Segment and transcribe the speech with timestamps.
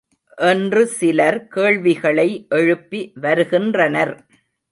[0.37, 2.27] என்று சிலர் கேள்விகளை
[2.49, 4.13] எழுப்பி வருகின்றனர்.